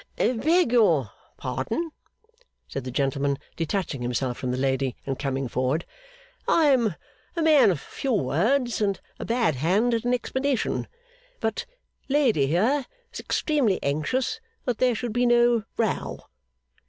'Beg 0.15 0.71
your 0.71 1.11
pardon,' 1.37 1.91
said 2.67 2.83
the 2.85 2.89
gentleman, 2.89 3.37
detaching 3.55 4.01
himself 4.01 4.35
from 4.35 4.49
the 4.49 4.57
lady, 4.57 4.95
and 5.05 5.19
coming 5.19 5.47
forward. 5.47 5.85
'I 6.47 6.65
am 6.65 6.95
a 7.35 7.43
man 7.43 7.69
of 7.69 7.79
few 7.79 8.11
words 8.11 8.81
and 8.81 8.99
a 9.19 9.25
bad 9.25 9.57
hand 9.57 9.93
at 9.93 10.03
an 10.03 10.11
explanation 10.11 10.87
but 11.39 11.67
lady 12.09 12.47
here 12.47 12.87
is 13.13 13.19
extremely 13.19 13.77
anxious 13.83 14.41
that 14.65 14.79
there 14.79 14.95
should 14.95 15.13
be 15.13 15.27
no 15.27 15.65
Row. 15.77 16.21